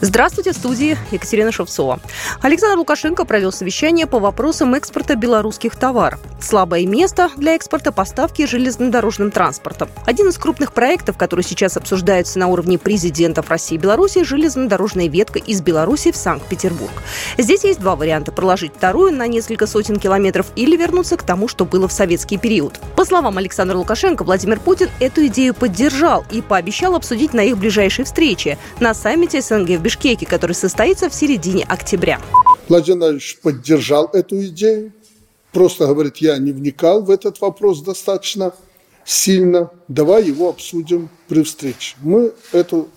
[0.00, 1.98] Здравствуйте, в студии Екатерина Шевцова.
[2.40, 6.20] Александр Лукашенко провел совещание по вопросам экспорта белорусских товаров.
[6.40, 9.88] Слабое место для экспорта поставки железнодорожным транспортом.
[10.06, 15.40] Один из крупных проектов, который сейчас обсуждается на уровне президентов России и Беларуси, железнодорожная ветка
[15.40, 16.92] из Беларуси в Санкт-Петербург.
[17.36, 21.64] Здесь есть два варианта– проложить вторую на несколько сотен километров или вернуться к тому, что
[21.64, 22.78] было в советский период.
[22.94, 28.04] По словам Александра Лукашенко, Владимир Путин эту идею поддержал и пообещал обсудить на их ближайшей
[28.04, 32.20] встрече на саммите СНГ в Бишкеке, который состоится в середине октября.
[32.68, 34.92] Владимир Владимирович поддержал эту идею,
[35.50, 38.52] просто говорит, я не вникал в этот вопрос достаточно
[39.06, 41.96] сильно, давай его обсудим при встрече.
[42.02, 42.90] Мы эту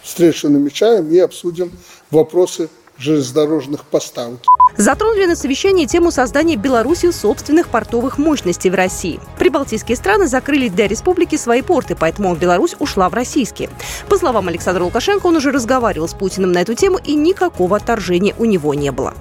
[0.00, 1.70] встречу намечаем и обсудим
[2.10, 2.70] вопросы
[3.02, 4.40] железнодорожных поставок.
[4.76, 9.20] Затронули на совещании тему создания Беларусью собственных портовых мощностей в России.
[9.38, 13.68] Прибалтийские страны закрыли для республики свои порты, поэтому Беларусь ушла в российские.
[14.08, 18.34] По словам Александра Лукашенко, он уже разговаривал с Путиным на эту тему, и никакого отторжения
[18.38, 19.14] у него не было.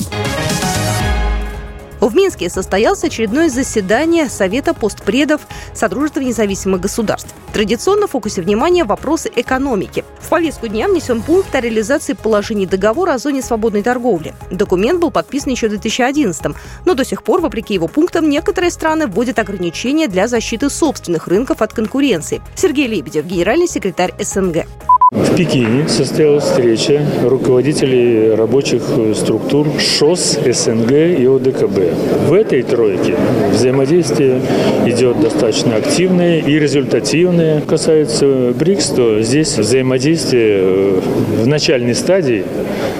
[2.01, 5.41] В Минске состоялось очередное заседание Совета постпредов
[5.75, 7.29] Содружества независимых государств.
[7.53, 10.03] Традиционно в фокусе внимания вопросы экономики.
[10.19, 14.33] В повестку дня внесен пункт о реализации положений договора о зоне свободной торговли.
[14.49, 19.05] Документ был подписан еще в 2011 но до сих пор, вопреки его пунктам, некоторые страны
[19.05, 22.41] вводят ограничения для защиты собственных рынков от конкуренции.
[22.55, 24.65] Сергей Лебедев, генеральный секретарь СНГ.
[25.11, 28.81] В Пекине состоялась встреча руководителей рабочих
[29.13, 32.27] структур ШОС, СНГ и ОДКБ.
[32.29, 33.15] В этой тройке
[33.51, 34.41] взаимодействие
[34.85, 37.59] идет достаточно активное и результативное.
[37.59, 41.01] Касается БРИКС, то здесь взаимодействие
[41.41, 42.45] в начальной стадии,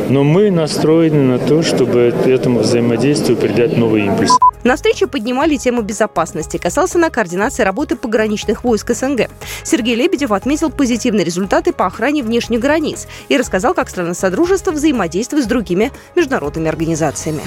[0.09, 4.31] но мы настроены на то, чтобы этому взаимодействию придать новый импульс.
[4.63, 6.57] На встрече поднимали тему безопасности.
[6.57, 9.29] Касался на координации работы пограничных войск СНГ.
[9.63, 15.45] Сергей Лебедев отметил позитивные результаты по охране внешних границ и рассказал, как страны Содружества взаимодействуют
[15.45, 17.43] с другими международными организациями.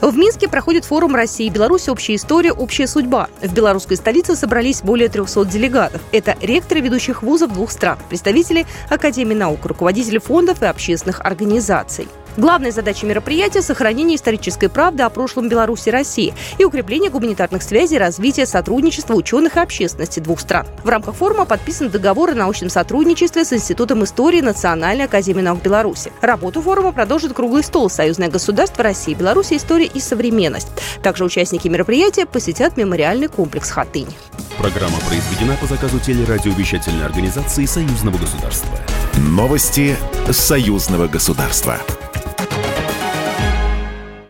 [0.00, 2.52] В Минске проходит форум России и Беларуси «Общая история.
[2.52, 3.28] Общая судьба».
[3.40, 6.02] В белорусской столице собрались более 300 делегатов.
[6.10, 12.08] Это ректоры ведущих вузов двух стран, представители Академии наук, руководители фондов и общественных организаций.
[12.36, 17.98] Главная задача мероприятия– сохранение исторической правды о прошлом Беларуси и России и укрепление гуманитарных связей
[17.98, 20.66] развитие сотрудничества ученых и общественности двух стран.
[20.82, 26.10] В рамках форума подписан договор о научном сотрудничестве с Институтом истории Национальной академии наук Беларуси.
[26.22, 30.68] Работу форума продолжит круглый стол «Союзное государство России, Беларуси, история и современность».
[31.02, 34.08] Также участники мероприятия посетят мемориальный комплекс «Хатынь».
[34.56, 38.70] Программа произведена по заказу телерадиовещательной организации Союзного государства.
[39.18, 39.96] Новости
[40.30, 41.78] Союзного государства.